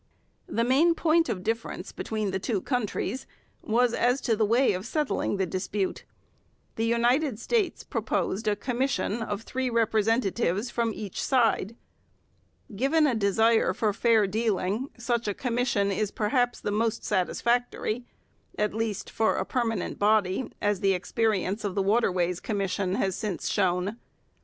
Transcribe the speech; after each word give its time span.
The 0.47 0.63
main 0.63 0.95
point 0.95 1.29
of 1.29 1.43
difference 1.43 1.91
between 1.91 2.31
the 2.31 2.39
two 2.39 2.59
countries 2.59 3.27
was 3.61 3.93
as 3.93 4.19
to 4.21 4.35
the 4.35 4.47
way 4.47 4.73
of 4.73 4.83
settling 4.87 5.37
the 5.37 5.45
dispute. 5.45 6.05
The 6.75 6.87
United 6.87 7.39
States 7.39 7.83
proposed 7.83 8.47
a 8.47 8.55
commission 8.55 9.21
of 9.21 9.43
three 9.43 9.69
representatives 9.69 10.71
from 10.71 10.91
each 10.91 11.21
side. 11.21 11.75
Given 12.75 13.05
a 13.05 13.13
desire 13.13 13.75
for 13.75 13.93
fair 13.93 14.25
dealing, 14.25 14.89
such 14.97 15.27
a 15.27 15.35
commission 15.35 15.91
is 15.91 16.09
perhaps 16.09 16.63
most 16.63 17.03
satisfactory, 17.03 18.03
at 18.57 18.73
least 18.73 19.07
for 19.07 19.35
a 19.35 19.45
permanent 19.45 19.99
body, 19.99 20.51
as 20.59 20.79
the 20.79 20.93
experience 20.95 21.63
of 21.63 21.75
the 21.75 21.83
Waterways 21.83 22.39
Commission 22.39 22.95
has 22.95 23.15
since 23.15 23.47
shown. 23.47 23.97